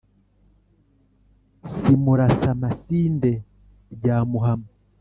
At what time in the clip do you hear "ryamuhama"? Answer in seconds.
3.95-4.69